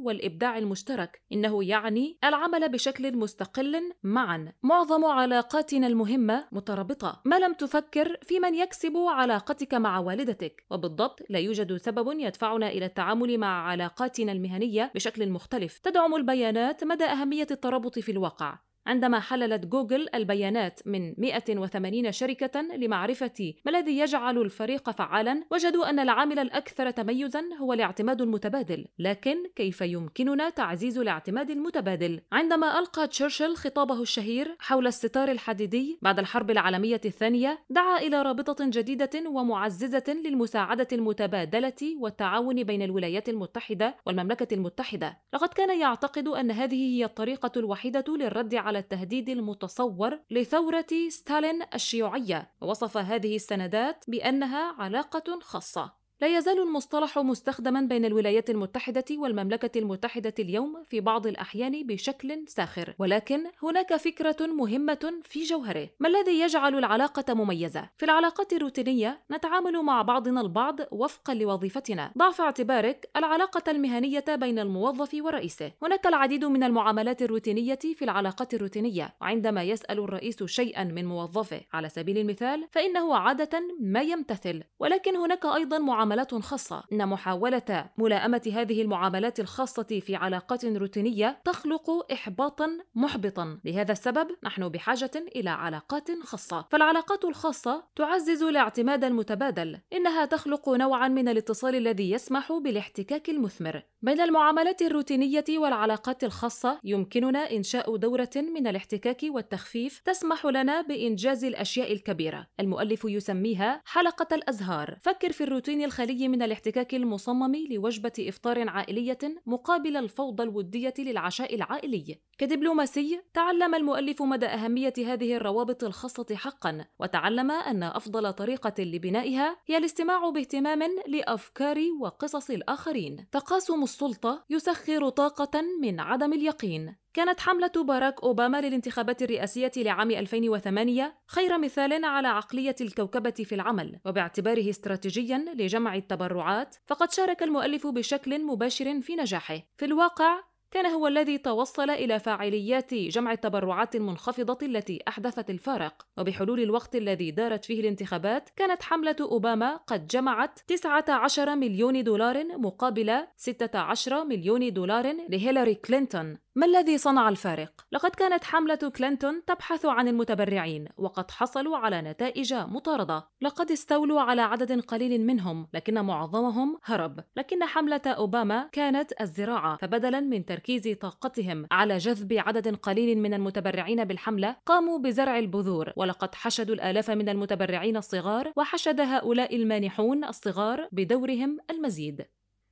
والإبداع 0.03 0.57
المشترك. 0.57 1.21
إنه 1.33 1.63
يعني 1.63 2.17
العمل 2.23 2.69
بشكل 2.69 3.17
مستقل 3.17 3.93
معا. 4.03 4.53
معظم 4.63 5.05
علاقات 5.05 5.68
علاقاتنا 5.69 5.87
المهمة 5.87 6.45
مترابطة. 6.51 7.21
ما 7.25 7.39
لم 7.39 7.53
تفكر 7.53 8.17
في 8.23 8.39
من 8.39 8.55
يكسب 8.55 8.97
علاقتك 8.97 9.73
مع 9.73 9.99
والدتك. 9.99 10.63
وبالضبط 10.69 11.19
لا 11.29 11.39
يوجد 11.39 11.77
سبب 11.77 12.19
يدفعنا 12.19 12.69
إلى 12.69 12.85
التعامل 12.85 13.37
مع 13.37 13.67
علاقاتنا 13.67 14.31
المهنية 14.31 14.91
بشكل 14.95 15.29
مختلف. 15.29 15.79
تدعم 15.79 16.15
البيانات 16.15 16.83
مدى 16.83 17.03
أهمية 17.03 17.47
الترابط 17.51 17.99
في 17.99 18.11
الواقع. 18.11 18.68
عندما 18.89 19.19
حللت 19.19 19.65
جوجل 19.65 20.07
البيانات 20.15 20.79
من 20.85 21.13
180 21.17 22.11
شركة 22.11 22.61
لمعرفة 22.61 23.53
ما 23.65 23.71
الذي 23.71 23.99
يجعل 23.99 24.37
الفريق 24.37 24.89
فعالا 24.89 25.43
وجدوا 25.51 25.89
أن 25.89 25.99
العامل 25.99 26.39
الأكثر 26.39 26.91
تميزا 26.91 27.43
هو 27.61 27.73
الاعتماد 27.73 28.21
المتبادل 28.21 28.85
لكن 28.99 29.37
كيف 29.55 29.81
يمكننا 29.81 30.49
تعزيز 30.49 30.97
الاعتماد 30.97 31.49
المتبادل؟ 31.49 32.21
عندما 32.31 32.79
ألقى 32.79 33.07
تشرشل 33.07 33.55
خطابه 33.55 34.01
الشهير 34.01 34.55
حول 34.59 34.87
الستار 34.87 35.31
الحديدي 35.31 35.99
بعد 36.01 36.19
الحرب 36.19 36.51
العالمية 36.51 37.01
الثانية 37.05 37.59
دعا 37.69 37.97
إلى 37.97 38.21
رابطة 38.21 38.65
جديدة 38.69 39.29
ومعززة 39.29 40.17
للمساعدة 40.25 40.87
المتبادلة 40.93 41.95
والتعاون 41.99 42.63
بين 42.63 42.81
الولايات 42.81 43.29
المتحدة 43.29 43.95
والمملكة 44.05 44.53
المتحدة 44.53 45.17
لقد 45.33 45.49
كان 45.49 45.79
يعتقد 45.79 46.27
أن 46.27 46.51
هذه 46.51 46.97
هي 46.97 47.05
الطريقة 47.05 47.51
الوحيدة 47.57 48.05
للرد 48.07 48.55
على 48.55 48.78
التهديد 48.79 49.29
المتصور 49.29 50.19
لثورة 50.31 50.87
ستالين 51.09 51.61
الشيوعية 51.73 52.51
ووصف 52.61 52.97
هذه 52.97 53.35
السندات 53.35 54.05
بأنها 54.07 54.75
علاقة 54.81 55.39
خاصة. 55.41 55.98
لا 56.21 56.37
يزال 56.37 56.59
المصطلح 56.59 57.19
مستخدما 57.19 57.81
بين 57.81 58.05
الولايات 58.05 58.49
المتحدة 58.49 59.05
والمملكة 59.11 59.79
المتحدة 59.79 60.33
اليوم 60.39 60.83
في 60.85 60.99
بعض 60.99 61.27
الأحيان 61.27 61.87
بشكل 61.87 62.43
ساخر، 62.47 62.95
ولكن 62.99 63.43
هناك 63.63 63.95
فكرة 63.95 64.47
مهمة 64.47 65.13
في 65.23 65.43
جوهره، 65.43 65.89
ما 65.99 66.07
الذي 66.09 66.39
يجعل 66.39 66.75
العلاقة 66.75 67.33
مميزة؟ 67.33 67.89
في 67.97 68.05
العلاقات 68.05 68.53
الروتينية 68.53 69.19
نتعامل 69.31 69.81
مع 69.83 70.01
بعضنا 70.01 70.41
البعض 70.41 70.79
وفقا 70.91 71.33
لوظيفتنا، 71.33 72.11
ضع 72.17 72.31
في 72.31 72.41
اعتبارك 72.41 73.09
العلاقة 73.15 73.71
المهنية 73.71 74.25
بين 74.29 74.59
الموظف 74.59 75.13
ورئيسه، 75.13 75.71
هناك 75.83 76.07
العديد 76.07 76.45
من 76.45 76.63
المعاملات 76.63 77.21
الروتينية 77.21 77.79
في 77.95 78.01
العلاقات 78.01 78.53
الروتينية، 78.53 79.15
وعندما 79.21 79.63
يسأل 79.63 79.99
الرئيس 79.99 80.43
شيئا 80.43 80.83
من 80.83 81.05
موظفه 81.05 81.61
على 81.73 81.89
سبيل 81.89 82.17
المثال 82.17 82.67
فإنه 82.71 83.15
عادة 83.15 83.61
ما 83.79 84.01
يمتثل، 84.01 84.63
ولكن 84.79 85.15
هناك 85.15 85.45
أيضا 85.45 85.77
معاملات 85.77 86.08
معاملات 86.09 86.35
خاصة. 86.35 86.83
إن 86.91 87.07
محاولة 87.07 87.89
ملائمة 87.97 88.51
هذه 88.53 88.81
المعاملات 88.81 89.39
الخاصة 89.39 89.83
في 89.83 90.15
علاقات 90.15 90.65
روتينية 90.65 91.41
تخلق 91.45 92.11
إحباطا 92.13 92.69
محبطا. 92.95 93.59
لهذا 93.65 93.91
السبب 93.91 94.27
نحن 94.43 94.69
بحاجة 94.69 95.11
إلى 95.35 95.49
علاقات 95.49 96.07
خاصة. 96.23 96.65
فالعلاقات 96.71 97.25
الخاصة 97.25 97.83
تعزز 97.95 98.43
الاعتماد 98.43 99.03
المتبادل. 99.03 99.79
إنها 99.93 100.25
تخلق 100.25 100.69
نوعا 100.69 101.07
من 101.07 101.27
الاتصال 101.27 101.75
الذي 101.75 102.11
يسمح 102.11 102.53
بالاحتكاك 102.53 103.29
المثمر. 103.29 103.83
بين 104.01 104.21
المعاملات 104.21 104.81
الروتينية 104.81 105.45
والعلاقات 105.49 106.23
الخاصة 106.23 106.79
يمكننا 106.83 107.51
إنشاء 107.51 107.95
دورة 107.95 108.29
من 108.35 108.67
الاحتكاك 108.67 109.21
والتخفيف 109.23 110.01
تسمح 110.05 110.45
لنا 110.45 110.81
بإنجاز 110.81 111.43
الأشياء 111.43 111.93
الكبيرة. 111.93 112.47
المؤلف 112.59 113.05
يسميها 113.05 113.81
حلقة 113.85 114.35
الأزهار. 114.35 114.97
فكر 115.01 115.31
في 115.31 115.43
الروتين 115.43 115.83
الخ 115.83 115.98
الخلي 115.99 116.27
من 116.27 116.41
الاحتكاك 116.41 116.95
المصمم 116.95 117.55
لوجبة 117.71 118.11
إفطار 118.19 118.69
عائلية 118.69 119.17
مقابل 119.45 119.97
الفوضى 119.97 120.43
الودية 120.43 120.93
للعشاء 120.99 121.55
العائلي. 121.55 122.19
كدبلوماسي، 122.37 123.21
تعلم 123.33 123.75
المؤلف 123.75 124.21
مدى 124.21 124.45
أهمية 124.45 124.93
هذه 124.97 125.35
الروابط 125.35 125.83
الخاصة 125.83 126.25
حقًا، 126.35 126.85
وتعلم 126.99 127.51
أن 127.51 127.83
أفضل 127.83 128.33
طريقة 128.33 128.83
لبنائها 128.83 129.57
هي 129.67 129.77
الاستماع 129.77 130.29
باهتمام 130.29 130.79
لأفكار 131.07 131.77
وقصص 132.01 132.49
الآخرين. 132.49 133.25
تقاسم 133.31 133.83
السلطة 133.83 134.45
يسخر 134.49 135.09
طاقة 135.09 135.61
من 135.81 135.99
عدم 135.99 136.33
اليقين. 136.33 136.95
كانت 137.13 137.39
حملة 137.39 137.71
باراك 137.75 138.23
أوباما 138.23 138.61
للانتخابات 138.61 139.21
الرئاسية 139.21 139.71
لعام 139.77 140.11
2008 140.11 141.15
خير 141.27 141.57
مثال 141.57 142.05
على 142.05 142.27
عقلية 142.27 142.75
الكوكبة 142.81 143.29
في 143.31 143.55
العمل، 143.55 143.99
وباعتباره 144.05 144.69
استراتيجيا 144.69 145.45
لجمع 145.55 145.95
التبرعات، 145.95 146.75
فقد 146.85 147.11
شارك 147.11 147.43
المؤلف 147.43 147.87
بشكل 147.87 148.45
مباشر 148.45 149.01
في 149.01 149.15
نجاحه. 149.15 149.59
في 149.77 149.85
الواقع، 149.85 150.39
كان 150.71 150.85
هو 150.85 151.07
الذي 151.07 151.37
توصل 151.37 151.89
إلى 151.89 152.19
فاعليات 152.19 152.93
جمع 152.93 153.31
التبرعات 153.31 153.95
المنخفضة 153.95 154.57
التي 154.67 154.99
أحدثت 155.07 155.49
الفارق. 155.49 156.07
وبحلول 156.17 156.59
الوقت 156.59 156.95
الذي 156.95 157.31
دارت 157.31 157.65
فيه 157.65 157.79
الانتخابات 157.79 158.49
كانت 158.55 158.83
حملة 158.83 159.15
أوباما 159.21 159.75
قد 159.75 160.07
جمعت 160.07 160.59
19 160.59 161.55
مليون 161.55 162.03
دولار 162.03 162.57
مقابل 162.57 163.27
16 163.37 164.23
مليون 164.23 164.73
دولار 164.73 165.15
لهيلاري 165.29 165.75
كلينتون. 165.75 166.37
ما 166.55 166.65
الذي 166.65 166.97
صنع 166.97 167.29
الفارق؟ 167.29 167.85
لقد 167.91 168.11
كانت 168.11 168.43
حملة 168.43 168.75
كلينتون 168.75 169.45
تبحث 169.45 169.85
عن 169.85 170.07
المتبرعين 170.07 170.87
وقد 170.97 171.31
حصلوا 171.31 171.77
على 171.77 172.01
نتائج 172.01 172.53
مطاردة. 172.53 173.27
لقد 173.41 173.71
استولوا 173.71 174.21
على 174.21 174.41
عدد 174.41 174.81
قليل 174.81 175.25
منهم 175.25 175.67
لكن 175.73 176.01
معظمهم 176.01 176.79
هرب. 176.83 177.19
لكن 177.37 177.63
حملة 177.63 178.01
أوباما 178.07 178.69
كانت 178.71 179.21
الزراعة 179.21 179.77
فبدلا 179.77 180.19
من 180.19 180.45
تركيز 180.59 180.97
طاقتهم 180.97 181.67
على 181.71 181.97
جذب 181.97 182.33
عدد 182.33 182.75
قليل 182.75 183.17
من 183.17 183.33
المتبرعين 183.33 184.05
بالحملة 184.05 184.55
قاموا 184.65 184.99
بزرع 184.99 185.39
البذور 185.39 185.93
ولقد 185.95 186.35
حشدوا 186.35 186.75
الآلاف 186.75 187.09
من 187.11 187.29
المتبرعين 187.29 187.97
الصغار 187.97 188.51
وحشد 188.55 189.01
هؤلاء 189.01 189.55
المانحون 189.55 190.23
الصغار 190.23 190.87
بدورهم 190.91 191.57
المزيد. 191.69 192.25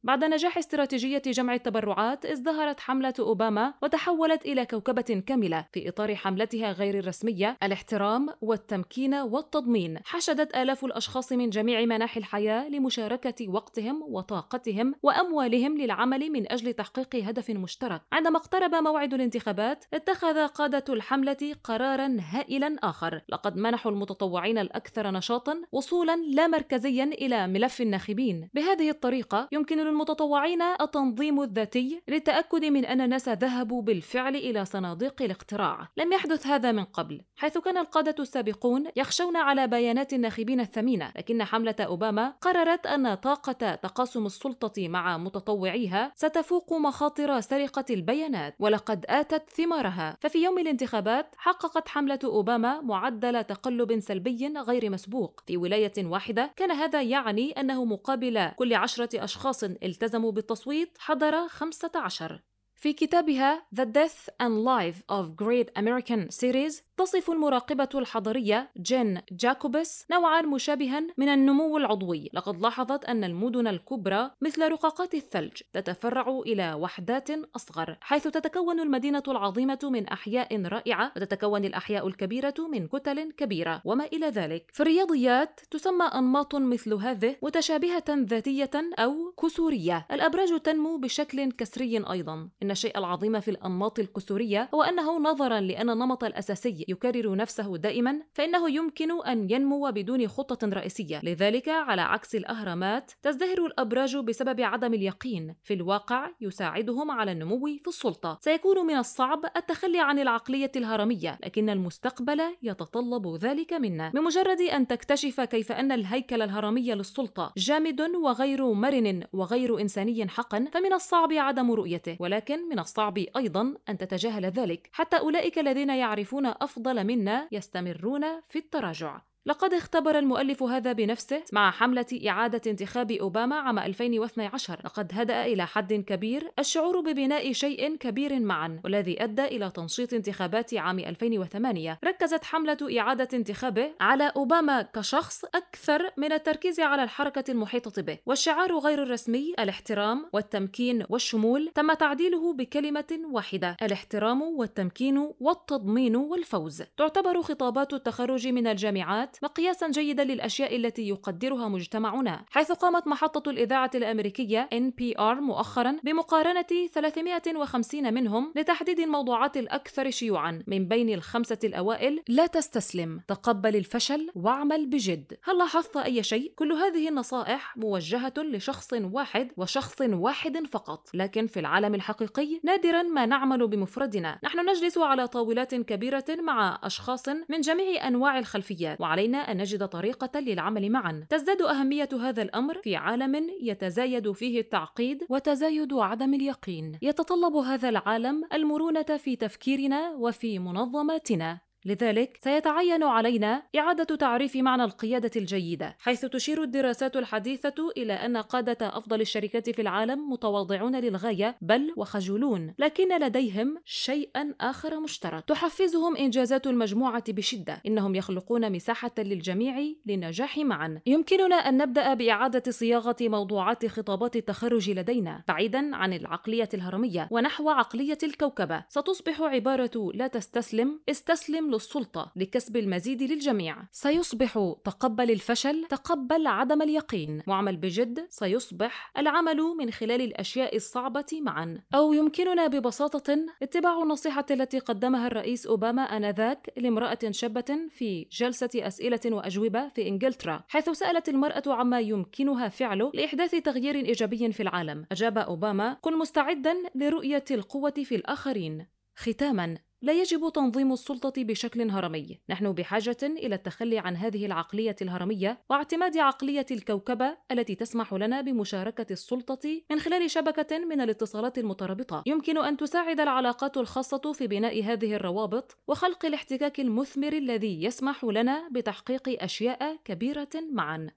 بعد 0.03 0.23
نجاح 0.23 0.57
استراتيجية 0.57 1.21
جمع 1.25 1.53
التبرعات 1.53 2.25
ازدهرت 2.25 2.79
حملة 2.79 3.13
أوباما 3.19 3.73
وتحولت 3.83 4.45
إلى 4.45 4.65
كوكبة 4.65 5.23
كاملة 5.27 5.65
في 5.73 5.89
إطار 5.89 6.15
حملتها 6.15 6.71
غير 6.71 6.99
الرسمية 6.99 7.57
الاحترام 7.63 8.29
والتمكين 8.41 9.13
والتضمين. 9.13 9.99
حشدت 10.05 10.55
آلاف 10.55 10.85
الأشخاص 10.85 11.31
من 11.31 11.49
جميع 11.49 11.85
مناحي 11.85 12.19
الحياة 12.19 12.69
لمشاركة 12.69 13.49
وقتهم 13.49 14.03
وطاقتهم 14.03 14.95
وأموالهم 15.03 15.77
للعمل 15.77 16.29
من 16.29 16.51
أجل 16.51 16.73
تحقيق 16.73 17.15
هدف 17.15 17.49
مشترك. 17.49 18.01
عندما 18.11 18.37
اقترب 18.37 18.75
موعد 18.75 19.13
الانتخابات 19.13 19.85
اتخذ 19.93 20.47
قادة 20.47 20.83
الحملة 20.89 21.55
قرارا 21.63 22.17
هائلا 22.19 22.75
آخر. 22.83 23.21
لقد 23.29 23.57
منحوا 23.57 23.91
المتطوعين 23.91 24.57
الأكثر 24.57 25.11
نشاطا 25.11 25.61
وصولا 25.71 26.15
لا 26.15 26.47
مركزيا 26.47 27.03
إلى 27.03 27.47
ملف 27.47 27.81
الناخبين. 27.81 28.49
بهذه 28.53 28.89
الطريقة 28.89 29.47
يمكن 29.51 29.86
للمتطوعين 29.87 30.61
التنظيم 30.61 31.41
الذاتي 31.41 32.01
للتأكد 32.07 32.65
من 32.65 32.85
أن 32.85 33.01
الناس 33.01 33.29
ذهبوا 33.29 33.81
بالفعل 33.81 34.35
إلى 34.35 34.65
صناديق 34.65 35.21
الاقتراع 35.21 35.87
لم 35.97 36.13
يحدث 36.13 36.47
هذا 36.47 36.71
من 36.71 36.83
قبل 36.83 37.21
حيث 37.35 37.57
كان 37.57 37.77
القادة 37.77 38.15
السابقون 38.19 38.87
يخشون 38.95 39.37
على 39.37 39.67
بيانات 39.67 40.13
الناخبين 40.13 40.59
الثمينة 40.59 41.11
لكن 41.15 41.43
حملة 41.43 41.75
أوباما 41.79 42.33
قررت 42.41 42.85
أن 42.85 43.13
طاقة 43.13 43.75
تقاسم 43.75 44.25
السلطة 44.25 44.87
مع 44.87 45.17
متطوعيها 45.17 46.11
ستفوق 46.15 46.73
مخاطر 46.73 47.39
سرقة 47.39 47.85
البيانات. 47.89 48.55
ولقد 48.59 49.05
آتت 49.09 49.49
ثمارها. 49.49 50.17
ففي 50.21 50.37
يوم 50.37 50.59
الانتخابات 50.59 51.35
حققت 51.37 51.89
حملة 51.89 52.19
أوباما 52.23 52.81
معدل 52.81 53.43
تقلب 53.43 53.99
سلبي 53.99 54.53
غير 54.57 54.89
مسبوق. 54.89 55.43
في 55.47 55.57
ولاية 55.57 55.93
واحدة 55.97 56.53
كان 56.55 56.71
هذا 56.71 57.01
يعني 57.01 57.51
أنه 57.51 57.85
مقابل 57.85 58.51
كل 58.55 58.73
عشرة 58.73 59.23
أشخاص 59.23 59.63
التزموا 59.83 60.31
بالتصويت 60.31 60.97
حضر 60.99 61.47
15 61.47 62.41
في 62.77 62.93
كتابها 62.93 63.65
The 63.75 63.85
Death 63.85 64.29
and 64.43 64.63
Life 64.63 65.01
of 65.09 65.35
Great 65.35 65.69
American 65.81 66.29
Cities 66.29 66.87
تصف 66.97 67.31
المراقبة 67.31 67.89
الحضرية 67.95 68.71
جين 68.77 69.21
جاكوبس 69.31 70.05
نوعا 70.11 70.41
مشابها 70.41 71.07
من 71.17 71.29
النمو 71.29 71.77
العضوي. 71.77 72.29
لقد 72.33 72.61
لاحظت 72.61 73.05
أن 73.05 73.23
المدن 73.23 73.67
الكبرى 73.67 74.31
مثل 74.41 74.71
رقاقات 74.71 75.13
الثلج 75.13 75.61
تتفرع 75.73 76.39
إلى 76.45 76.73
وحدات 76.73 77.29
أصغر 77.55 77.97
حيث 78.01 78.27
تتكون 78.27 78.79
المدينة 78.79 79.23
العظيمة 79.27 79.79
من 79.83 80.07
أحياء 80.07 80.61
رائعة 80.61 81.11
وتتكون 81.15 81.65
الأحياء 81.65 82.07
الكبيرة 82.07 82.55
من 82.71 82.87
كتل 82.87 83.31
كبيرة 83.31 83.81
وما 83.85 84.05
إلى 84.05 84.27
ذلك. 84.27 84.71
في 84.73 84.79
الرياضيات 84.79 85.59
تسمى 85.71 86.05
أنماط 86.05 86.55
مثل 86.55 86.93
هذه 86.93 87.35
متشابهة 87.43 88.05
ذاتية 88.09 88.71
أو 88.99 89.31
كسورية. 89.43 90.07
الأبراج 90.11 90.59
تنمو 90.59 90.97
بشكل 90.97 91.51
كسري 91.51 92.03
أيضا. 92.11 92.49
إن 92.67 92.71
الشيء 92.71 92.97
العظيم 92.97 93.39
في 93.39 93.51
الأنماط 93.51 93.99
الكسورية 93.99 94.69
هو 94.73 94.83
أنه 94.83 95.19
نظرا 95.19 95.59
لأن 95.59 95.89
النمط 95.89 96.23
الأساسي 96.23 96.85
يكرر 96.87 97.35
نفسه 97.35 97.77
دائما 97.77 98.21
فإنه 98.33 98.69
يمكن 98.69 99.21
أن 99.27 99.51
ينمو 99.51 99.91
بدون 99.91 100.27
خطة 100.27 100.67
رئيسية. 100.67 101.21
لذلك 101.23 101.69
على 101.69 102.01
عكس 102.01 102.35
الأهرامات 102.35 103.11
تزدهر 103.21 103.65
الأبراج 103.65 104.17
بسبب 104.17 104.61
عدم 104.61 104.93
اليقين. 104.93 105.55
في 105.63 105.73
الواقع 105.73 106.29
يساعدهم 106.41 107.11
على 107.11 107.31
النمو 107.31 107.65
في 107.65 107.87
السلطة. 107.87 108.37
سيكون 108.41 108.85
من 108.85 108.97
الصعب 108.97 109.45
التخلي 109.57 109.99
عن 109.99 110.19
العقلية 110.19 110.71
الهرمية 110.75 111.39
لكن 111.43 111.69
المستقبل 111.69 112.41
يتطلب 112.63 113.35
ذلك 113.35 113.73
منا. 113.73 114.09
بمجرد 114.09 114.61
أن 114.61 114.87
تكتشف 114.87 115.41
كيف 115.41 115.71
أن 115.71 115.91
الهيكل 115.91 116.41
الهرمي 116.41 116.93
للسلطة 116.93 117.53
جامد 117.57 118.01
وغير 118.01 118.73
مرن 118.73 119.23
وغير 119.33 119.81
إنساني 119.81 120.27
حقا 120.27 120.65
فمن 120.73 120.93
الصعب 120.93 121.33
عدم 121.33 121.71
رؤيته. 121.71 122.17
ولكن 122.19 122.56
من 122.69 122.79
الصعب 122.79 123.17
أيضا 123.17 123.77
أن 123.89 123.97
تتجاهل 123.97 124.45
ذلك. 124.45 124.89
حتى 124.93 125.17
أولئك 125.17 125.59
الذين 125.59 125.89
يعرفون 125.89 126.45
أفضل 126.45 127.03
منا 127.03 127.47
يستمرون 127.51 128.41
في 128.47 128.59
التراجع. 128.59 129.21
لقد 129.45 129.73
اختبر 129.73 130.19
المؤلف 130.19 130.63
هذا 130.63 130.91
بنفسه 130.91 131.43
مع 131.53 131.71
حملة 131.71 132.05
إعادة 132.27 132.61
انتخاب 132.71 133.11
أوباما 133.11 133.55
عام 133.55 133.79
2012 133.79 134.81
لقد 134.85 135.11
هدأ 135.13 135.45
إلى 135.45 135.67
حد 135.67 135.93
كبير 135.93 136.51
الشعور 136.59 136.99
ببناء 137.01 137.51
شيء 137.51 137.95
كبير 137.95 138.39
معا 138.39 138.81
والذي 138.83 139.23
أدى 139.23 139.45
إلى 139.45 139.71
تنشيط 139.71 140.13
انتخابات 140.13 140.73
عام 140.73 140.99
2008 140.99 141.99
ركزت 142.05 142.43
حملة 142.43 142.99
إعادة 142.99 143.27
انتخابه 143.33 143.91
على 144.01 144.31
أوباما 144.35 144.81
كشخص 144.81 145.45
أكثر 145.45 146.11
من 146.17 146.31
التركيز 146.31 146.79
على 146.79 147.03
الحركة 147.03 147.51
المحيطة 147.51 148.01
به 148.01 148.17
والشعار 148.25 148.77
غير 148.77 149.03
الرسمي 149.03 149.53
الاحترام 149.59 150.25
والتمكين 150.33 151.05
والشمول 151.09 151.71
تم 151.75 151.93
تعديله 151.93 152.53
بكلمة 152.53 153.19
واحدة 153.31 153.77
الاحترام 153.81 154.41
والتمكين 154.41 155.33
والتضمين 155.39 156.15
والفوز. 156.15 156.83
تعتبر 156.97 157.41
خطابات 157.41 157.93
التخرج 157.93 158.47
من 158.47 158.67
الجامعات 158.67 159.36
مقياسا 159.43 159.91
جيدا 159.91 160.23
للأشياء 160.23 160.75
التي 160.75 161.07
يقدرها 161.07 161.67
مجتمعنا 161.67 162.45
حيث 162.49 162.71
قامت 162.71 163.07
محطة 163.07 163.49
الإذاعة 163.49 163.91
الأمريكية 163.95 164.69
NPR 164.73 165.39
مؤخرا 165.39 165.97
بمقارنة 166.03 166.87
350 166.93 168.13
منهم 168.13 168.53
لتحديد 168.55 168.99
الموضوعات 168.99 169.57
الأكثر 169.57 170.09
شيوعا 170.09 170.63
من 170.67 170.87
بين 170.87 171.09
الخمسة 171.09 171.59
الأوائل 171.63 172.21
لا 172.27 172.47
تستسلم 172.47 173.21
تقبل 173.27 173.75
الفشل 173.75 174.29
واعمل 174.35 174.85
بجد 174.85 175.37
هل 175.43 175.57
لاحظت 175.57 175.97
أي 175.97 176.23
شيء؟ 176.23 176.53
كل 176.55 176.71
هذه 176.71 177.09
النصائح 177.09 177.77
موجهة 177.77 178.33
لشخص 178.37 178.93
واحد 178.93 179.51
وشخص 179.57 180.01
واحد 180.01 180.67
فقط 180.67 181.09
لكن 181.13 181.47
في 181.47 181.59
العالم 181.59 181.95
الحقيقي 181.95 182.59
نادرا 182.63 183.03
ما 183.03 183.25
نعمل 183.25 183.67
بمفردنا 183.67 184.39
نحن 184.43 184.69
نجلس 184.69 184.97
على 184.97 185.27
طاولات 185.27 185.75
كبيرة 185.75 186.25
مع 186.29 186.79
أشخاص 186.83 187.29
من 187.29 187.61
جميع 187.61 188.07
أنواع 188.07 188.39
الخلفيات 188.39 189.01
وعلينا 189.01 189.16
علينا 189.17 189.37
أن 189.37 189.57
نجد 189.57 189.87
طريقة 189.87 190.39
للعمل 190.39 190.91
معا. 190.91 191.25
تزداد 191.29 191.61
أهمية 191.61 192.09
هذا 192.21 192.41
الأمر 192.41 192.81
في 192.83 192.95
عالم 192.95 193.49
يتزايد 193.61 194.31
فيه 194.31 194.59
التعقيد 194.59 195.23
وتزايد 195.29 195.93
عدم 195.93 196.33
اليقين. 196.33 196.97
يتطلب 197.01 197.55
هذا 197.55 197.89
العالم 197.89 198.43
المرونة 198.53 199.17
في 199.17 199.35
تفكيرنا 199.35 200.11
وفي 200.11 200.59
منظماتنا. 200.59 201.66
لذلك 201.87 202.37
سيتعين 202.43 203.03
علينا 203.03 203.63
إعادة 203.77 204.15
تعريف 204.15 204.55
معنى 204.55 204.83
القيادة 204.83 205.31
الجيدة، 205.35 205.95
حيث 205.99 206.25
تشير 206.25 206.63
الدراسات 206.63 207.15
الحديثة 207.15 207.75
إلى 207.97 208.13
أن 208.13 208.37
قادة 208.37 208.77
أفضل 208.81 209.21
الشركات 209.21 209.69
في 209.69 209.81
العالم 209.81 210.31
متواضعون 210.31 210.95
للغاية 210.95 211.57
بل 211.61 211.93
وخجولون، 211.97 212.73
لكن 212.79 213.21
لديهم 213.21 213.77
شيئا 213.85 214.53
آخر 214.61 214.99
مشترك، 214.99 215.43
تحفزهم 215.45 216.15
إنجازات 216.15 216.67
المجموعة 216.67 217.23
بشدة، 217.27 217.81
إنهم 217.85 218.15
يخلقون 218.15 218.71
مساحة 218.71 219.11
للجميع 219.17 219.75
للنجاح 220.05 220.57
معا. 220.57 221.01
يمكننا 221.05 221.55
أن 221.55 221.77
نبدأ 221.77 222.13
بإعادة 222.13 222.71
صياغة 222.71 223.15
موضوعات 223.21 223.85
خطابات 223.85 224.35
التخرج 224.35 224.89
لدينا، 224.89 225.43
بعيدا 225.47 225.95
عن 225.95 226.13
العقلية 226.13 226.69
الهرمية 226.73 227.27
ونحو 227.31 227.69
عقلية 227.69 228.17
الكوكبة، 228.23 228.83
ستصبح 228.89 229.41
عبارة 229.41 230.11
لا 230.13 230.27
تستسلم، 230.27 230.99
استسلم 231.09 231.76
للسلطة 231.77 232.31
لكسب 232.35 232.77
المزيد 232.77 233.23
للجميع. 233.23 233.77
سيصبح 233.91 234.75
تقبل 234.85 235.31
الفشل 235.31 235.85
تقبل 235.89 236.47
عدم 236.47 236.81
اليقين. 236.81 237.41
معمل 237.47 237.77
بجد 237.77 238.25
سيصبح 238.29 239.11
العمل 239.17 239.57
من 239.61 239.91
خلال 239.91 240.21
الأشياء 240.21 240.75
الصعبة 240.75 241.25
معا. 241.41 241.81
أو 241.95 242.13
يمكننا 242.13 242.67
ببساطة 242.67 243.37
اتباع 243.63 244.03
النصيحة 244.03 244.45
التي 244.51 244.79
قدمها 244.79 245.27
الرئيس 245.27 245.67
أوباما 245.67 246.01
آنذاك 246.01 246.73
لامرأة 246.77 247.19
شابة 247.31 247.79
في 247.89 248.27
جلسة 248.31 248.69
أسئلة 248.75 249.19
وأجوبة 249.25 249.89
في 249.89 250.07
إنجلترا 250.07 250.63
حيث 250.67 250.89
سألت 250.89 251.29
المرأة 251.29 251.63
عما 251.67 251.99
يمكنها 251.99 252.69
فعله 252.69 253.11
لإحداث 253.13 253.51
تغيير 253.51 253.95
إيجابي 253.95 254.51
في 254.51 254.63
العالم. 254.63 255.05
أجاب 255.11 255.37
أوباما 255.37 255.97
كن 256.01 256.17
مستعدا 256.17 256.75
لرؤية 256.95 257.45
القوة 257.51 257.93
في 258.03 258.15
الآخرين 258.15 258.87
ختاما 259.15 259.77
لا 260.01 260.13
يجب 260.13 260.51
تنظيم 260.53 260.93
السلطة 260.93 261.43
بشكل 261.43 261.89
هرمي، 261.89 262.39
نحن 262.49 262.71
بحاجة 262.71 263.17
إلى 263.23 263.55
التخلي 263.55 263.99
عن 263.99 264.15
هذه 264.15 264.45
العقلية 264.45 264.95
الهرمية 265.01 265.59
واعتماد 265.69 266.17
عقلية 266.17 266.65
الكوكبة 266.71 267.37
التي 267.51 267.75
تسمح 267.75 268.13
لنا 268.13 268.41
بمشاركة 268.41 269.05
السلطة 269.11 269.81
من 269.91 269.99
خلال 269.99 270.31
شبكة 270.31 270.79
من 270.79 271.01
الاتصالات 271.01 271.57
المترابطة. 271.57 272.23
يمكن 272.25 272.57
أن 272.57 272.77
تساعد 272.77 273.19
العلاقات 273.19 273.77
الخاصة 273.77 274.33
في 274.33 274.47
بناء 274.47 274.83
هذه 274.83 275.15
الروابط 275.15 275.77
وخلق 275.87 276.25
الاحتكاك 276.25 276.79
المثمر 276.79 277.33
الذي 277.33 277.83
يسمح 277.83 278.25
لنا 278.25 278.69
بتحقيق 278.71 279.43
أشياء 279.43 279.97
كبيرة 280.05 280.49
معا. 280.71 281.09